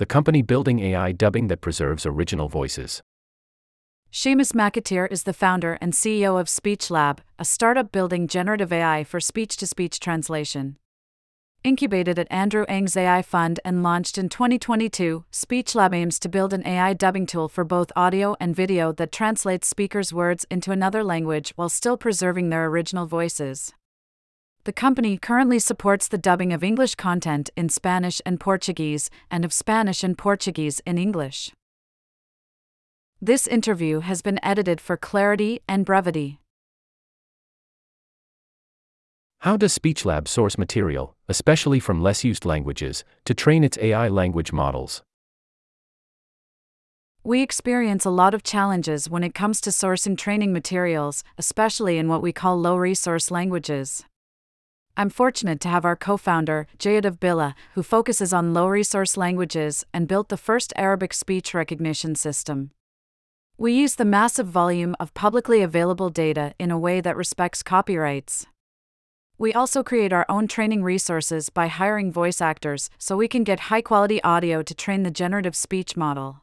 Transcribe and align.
the 0.00 0.06
company 0.06 0.40
building 0.40 0.80
AI 0.80 1.12
dubbing 1.12 1.48
that 1.48 1.60
preserves 1.60 2.06
original 2.06 2.48
voices. 2.48 3.02
Seamus 4.10 4.54
McAteer 4.54 5.06
is 5.12 5.24
the 5.24 5.34
founder 5.34 5.76
and 5.78 5.92
CEO 5.92 6.40
of 6.40 6.46
SpeechLab, 6.46 7.18
a 7.38 7.44
startup 7.44 7.92
building 7.92 8.26
generative 8.26 8.72
AI 8.72 9.04
for 9.04 9.20
speech 9.20 9.58
to 9.58 9.66
speech 9.66 10.00
translation. 10.00 10.78
Incubated 11.62 12.18
at 12.18 12.32
Andrew 12.32 12.64
Ng's 12.66 12.96
AI 12.96 13.20
Fund 13.20 13.60
and 13.62 13.82
launched 13.82 14.16
in 14.16 14.30
2022, 14.30 15.26
SpeechLab 15.30 15.94
aims 15.94 16.18
to 16.20 16.30
build 16.30 16.54
an 16.54 16.66
AI 16.66 16.94
dubbing 16.94 17.26
tool 17.26 17.46
for 17.46 17.62
both 17.62 17.92
audio 17.94 18.34
and 18.40 18.56
video 18.56 18.92
that 18.92 19.12
translates 19.12 19.68
speakers' 19.68 20.14
words 20.14 20.46
into 20.50 20.72
another 20.72 21.04
language 21.04 21.52
while 21.56 21.68
still 21.68 21.98
preserving 21.98 22.48
their 22.48 22.64
original 22.64 23.04
voices. 23.04 23.74
The 24.64 24.72
company 24.74 25.16
currently 25.16 25.58
supports 25.58 26.06
the 26.06 26.18
dubbing 26.18 26.52
of 26.52 26.62
English 26.62 26.94
content 26.94 27.48
in 27.56 27.70
Spanish 27.70 28.20
and 28.26 28.38
Portuguese, 28.38 29.08
and 29.30 29.42
of 29.42 29.54
Spanish 29.54 30.04
and 30.04 30.18
Portuguese 30.18 30.82
in 30.84 30.98
English. 30.98 31.50
This 33.22 33.46
interview 33.46 34.00
has 34.00 34.20
been 34.20 34.38
edited 34.42 34.78
for 34.78 34.98
clarity 34.98 35.60
and 35.66 35.86
brevity. 35.86 36.40
How 39.38 39.56
does 39.56 39.78
SpeechLab 39.78 40.28
source 40.28 40.58
material, 40.58 41.16
especially 41.26 41.80
from 41.80 42.02
less 42.02 42.22
used 42.22 42.44
languages, 42.44 43.02
to 43.24 43.32
train 43.32 43.64
its 43.64 43.78
AI 43.78 44.08
language 44.08 44.52
models? 44.52 45.02
We 47.24 47.40
experience 47.40 48.04
a 48.04 48.10
lot 48.10 48.34
of 48.34 48.42
challenges 48.42 49.08
when 49.08 49.24
it 49.24 49.34
comes 49.34 49.62
to 49.62 49.70
sourcing 49.70 50.18
training 50.18 50.52
materials, 50.52 51.24
especially 51.38 51.96
in 51.96 52.08
what 52.08 52.20
we 52.20 52.32
call 52.32 52.60
low 52.60 52.76
resource 52.76 53.30
languages. 53.30 54.04
I'm 54.96 55.10
fortunate 55.10 55.60
to 55.60 55.68
have 55.68 55.84
our 55.84 55.96
co 55.96 56.16
founder, 56.16 56.66
Jayadav 56.78 57.18
Billa, 57.18 57.54
who 57.74 57.82
focuses 57.82 58.32
on 58.32 58.52
low 58.52 58.68
resource 58.68 59.16
languages 59.16 59.84
and 59.94 60.08
built 60.08 60.28
the 60.28 60.36
first 60.36 60.72
Arabic 60.76 61.14
speech 61.14 61.54
recognition 61.54 62.14
system. 62.14 62.70
We 63.56 63.72
use 63.72 63.96
the 63.96 64.04
massive 64.04 64.46
volume 64.46 64.96
of 64.98 65.14
publicly 65.14 65.62
available 65.62 66.10
data 66.10 66.54
in 66.58 66.70
a 66.70 66.78
way 66.78 67.00
that 67.00 67.16
respects 67.16 67.62
copyrights. 67.62 68.46
We 69.38 69.54
also 69.54 69.82
create 69.82 70.12
our 70.12 70.26
own 70.28 70.48
training 70.48 70.82
resources 70.82 71.48
by 71.48 71.68
hiring 71.68 72.12
voice 72.12 72.40
actors 72.40 72.90
so 72.98 73.16
we 73.16 73.28
can 73.28 73.44
get 73.44 73.68
high 73.70 73.82
quality 73.82 74.22
audio 74.22 74.62
to 74.62 74.74
train 74.74 75.02
the 75.02 75.10
generative 75.10 75.56
speech 75.56 75.96
model. 75.96 76.42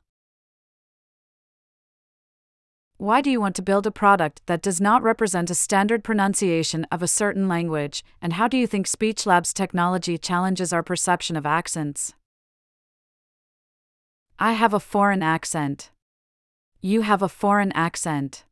Why 3.00 3.22
do 3.22 3.30
you 3.30 3.40
want 3.40 3.56
to 3.58 3.62
build 3.62 3.86
a 3.86 3.92
product 3.92 4.42
that 4.48 4.64
does 4.64 4.82
not 4.82 5.04
represent 5.04 5.52
a 5.52 5.56
standard 5.56 6.04
pronunciation 6.04 6.88
of 6.92 7.04
a 7.04 7.08
certain 7.08 7.48
language, 7.48 8.04
and 8.24 8.34
how 8.34 8.48
do 8.48 8.58
you 8.58 8.66
think 8.66 8.88
Speech 8.88 9.28
Lab's 9.28 9.54
technology 9.54 10.18
challenges 10.18 10.74
our 10.74 10.82
perception 10.82 11.36
of 11.36 11.46
accents? 11.46 12.16
I 14.40 14.54
have 14.54 14.74
a 14.74 14.80
foreign 14.80 15.22
accent. 15.22 15.92
You 16.82 17.02
have 17.02 17.22
a 17.22 17.30
foreign 17.30 17.72
accent. 17.74 18.46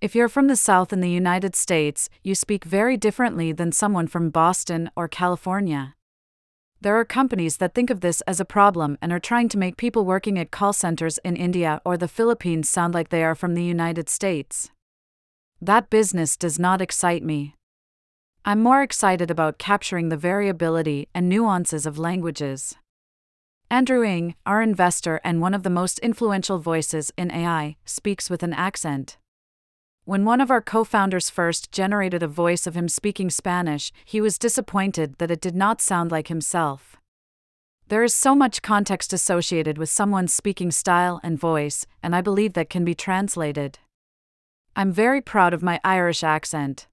If 0.00 0.16
you're 0.16 0.28
from 0.28 0.48
the 0.48 0.56
South 0.56 0.92
in 0.92 1.00
the 1.00 1.08
United 1.10 1.54
States, 1.54 2.10
you 2.24 2.34
speak 2.34 2.64
very 2.64 2.96
differently 2.96 3.52
than 3.52 3.70
someone 3.70 4.08
from 4.08 4.30
Boston 4.30 4.90
or 4.96 5.06
California. 5.06 5.94
There 6.82 6.98
are 6.98 7.04
companies 7.04 7.58
that 7.58 7.74
think 7.74 7.90
of 7.90 8.00
this 8.00 8.22
as 8.22 8.40
a 8.40 8.44
problem 8.44 8.98
and 9.00 9.12
are 9.12 9.20
trying 9.20 9.48
to 9.50 9.56
make 9.56 9.76
people 9.76 10.04
working 10.04 10.36
at 10.36 10.50
call 10.50 10.72
centers 10.72 11.18
in 11.18 11.36
India 11.36 11.80
or 11.84 11.96
the 11.96 12.08
Philippines 12.08 12.68
sound 12.68 12.92
like 12.92 13.10
they 13.10 13.22
are 13.22 13.36
from 13.36 13.54
the 13.54 13.62
United 13.62 14.08
States. 14.08 14.68
That 15.60 15.90
business 15.90 16.36
does 16.36 16.58
not 16.58 16.82
excite 16.82 17.22
me. 17.22 17.54
I'm 18.44 18.60
more 18.60 18.82
excited 18.82 19.30
about 19.30 19.58
capturing 19.58 20.08
the 20.08 20.16
variability 20.16 21.06
and 21.14 21.28
nuances 21.28 21.86
of 21.86 22.00
languages. 22.00 22.74
Andrew 23.70 24.02
Ng, 24.02 24.34
our 24.44 24.60
investor 24.60 25.20
and 25.22 25.40
one 25.40 25.54
of 25.54 25.62
the 25.62 25.70
most 25.70 26.00
influential 26.00 26.58
voices 26.58 27.12
in 27.16 27.30
AI, 27.30 27.76
speaks 27.84 28.28
with 28.28 28.42
an 28.42 28.52
accent. 28.52 29.18
When 30.04 30.24
one 30.24 30.40
of 30.40 30.50
our 30.50 30.60
co 30.60 30.82
founders 30.82 31.30
first 31.30 31.70
generated 31.70 32.24
a 32.24 32.28
voice 32.28 32.66
of 32.66 32.74
him 32.74 32.88
speaking 32.88 33.30
Spanish, 33.30 33.92
he 34.04 34.20
was 34.20 34.36
disappointed 34.36 35.18
that 35.18 35.30
it 35.30 35.40
did 35.40 35.54
not 35.54 35.80
sound 35.80 36.10
like 36.10 36.26
himself. 36.26 36.96
There 37.86 38.02
is 38.02 38.12
so 38.12 38.34
much 38.34 38.62
context 38.62 39.12
associated 39.12 39.78
with 39.78 39.90
someone's 39.90 40.32
speaking 40.34 40.72
style 40.72 41.20
and 41.22 41.38
voice, 41.38 41.86
and 42.02 42.16
I 42.16 42.20
believe 42.20 42.54
that 42.54 42.68
can 42.68 42.84
be 42.84 42.96
translated. 42.96 43.78
I'm 44.74 44.90
very 44.90 45.20
proud 45.20 45.54
of 45.54 45.62
my 45.62 45.78
Irish 45.84 46.24
accent. 46.24 46.88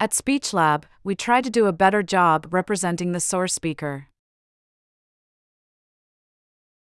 At 0.00 0.12
SpeechLab, 0.12 0.84
we 1.02 1.14
try 1.14 1.42
to 1.42 1.50
do 1.50 1.66
a 1.66 1.72
better 1.72 2.02
job 2.02 2.46
representing 2.50 3.12
the 3.12 3.20
source 3.20 3.52
speaker. 3.52 4.06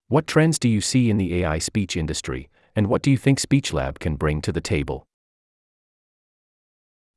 What 0.08 0.28
trends 0.28 0.60
do 0.60 0.70
you 0.70 0.82
see 0.82 1.10
in 1.10 1.18
the 1.18 1.38
AI 1.38 1.58
speech 1.58 1.98
industry, 1.98 2.48
and 2.76 2.86
what 2.86 3.02
do 3.02 3.10
you 3.10 3.18
think 3.18 3.40
SpeechLab 3.40 3.98
can 3.98 4.18
bring 4.18 4.40
to 4.44 4.52
the 4.52 4.62
table? 4.62 5.08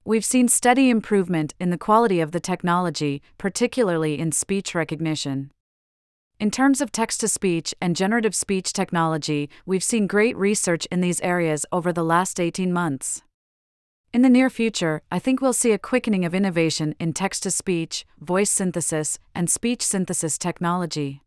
We've 0.09 0.25
seen 0.25 0.49
steady 0.49 0.89
improvement 0.89 1.53
in 1.61 1.69
the 1.69 1.77
quality 1.77 2.19
of 2.21 2.33
the 2.33 2.41
technology, 2.41 3.21
particularly 3.37 4.19
in 4.19 4.33
speech 4.33 4.75
recognition. 4.75 5.51
In 6.41 6.51
terms 6.51 6.81
of 6.81 6.91
text 6.91 7.21
to 7.21 7.29
speech 7.29 7.75
and 7.79 7.95
generative 7.95 8.35
speech 8.35 8.73
technology, 8.73 9.51
we've 9.67 9.85
seen 9.85 10.07
great 10.07 10.35
research 10.35 10.87
in 10.87 11.03
these 11.03 11.21
areas 11.21 11.67
over 11.71 11.93
the 11.93 12.03
last 12.03 12.41
18 12.41 12.73
months. 12.73 13.21
In 14.11 14.23
the 14.23 14.31
near 14.31 14.49
future, 14.49 15.03
I 15.13 15.19
think 15.19 15.43
we'll 15.43 15.53
see 15.53 15.73
a 15.73 15.79
quickening 15.79 16.25
of 16.25 16.35
innovation 16.35 16.95
in 16.99 17.13
text 17.13 17.43
to 17.43 17.51
speech, 17.51 18.07
voice 18.19 18.51
synthesis, 18.51 19.19
and 19.35 19.51
speech 19.51 19.83
synthesis 19.83 20.39
technology. 20.39 21.21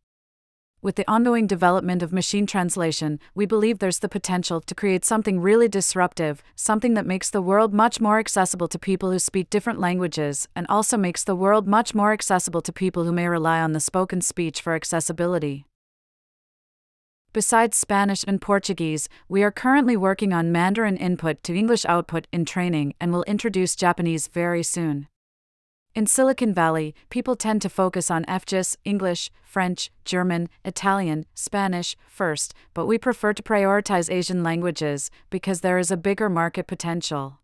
With 0.83 0.95
the 0.95 1.07
ongoing 1.07 1.45
development 1.45 2.01
of 2.01 2.11
machine 2.11 2.47
translation, 2.47 3.19
we 3.35 3.45
believe 3.45 3.77
there's 3.77 3.99
the 3.99 4.09
potential 4.09 4.59
to 4.61 4.73
create 4.73 5.05
something 5.05 5.39
really 5.39 5.67
disruptive, 5.67 6.41
something 6.55 6.95
that 6.95 7.05
makes 7.05 7.29
the 7.29 7.41
world 7.41 7.71
much 7.71 8.01
more 8.01 8.17
accessible 8.17 8.67
to 8.69 8.79
people 8.79 9.11
who 9.11 9.19
speak 9.19 9.51
different 9.51 9.79
languages, 9.79 10.47
and 10.55 10.65
also 10.69 10.97
makes 10.97 11.23
the 11.23 11.35
world 11.35 11.67
much 11.67 11.93
more 11.93 12.13
accessible 12.13 12.63
to 12.63 12.73
people 12.73 13.03
who 13.03 13.11
may 13.11 13.27
rely 13.27 13.61
on 13.61 13.73
the 13.73 13.79
spoken 13.79 14.21
speech 14.21 14.59
for 14.59 14.73
accessibility. 14.73 15.67
Besides 17.31 17.77
Spanish 17.77 18.25
and 18.27 18.41
Portuguese, 18.41 19.07
we 19.29 19.43
are 19.43 19.51
currently 19.51 19.95
working 19.95 20.33
on 20.33 20.51
Mandarin 20.51 20.97
input 20.97 21.43
to 21.43 21.55
English 21.55 21.85
output 21.85 22.25
in 22.33 22.43
training 22.43 22.95
and 22.99 23.13
will 23.13 23.23
introduce 23.23 23.75
Japanese 23.75 24.27
very 24.27 24.63
soon. 24.63 25.07
In 25.93 26.07
Silicon 26.07 26.53
Valley, 26.53 26.95
people 27.09 27.35
tend 27.35 27.61
to 27.63 27.69
focus 27.69 28.09
on 28.09 28.23
EFIGS, 28.23 28.77
English, 28.85 29.29
French, 29.43 29.91
German, 30.05 30.47
Italian, 30.63 31.25
Spanish 31.35 31.97
first, 32.07 32.53
but 32.73 32.85
we 32.85 32.97
prefer 32.97 33.33
to 33.33 33.43
prioritize 33.43 34.09
Asian 34.09 34.41
languages 34.41 35.11
because 35.29 35.59
there 35.59 35.77
is 35.77 35.91
a 35.91 35.97
bigger 35.97 36.29
market 36.29 36.65
potential. 36.65 37.40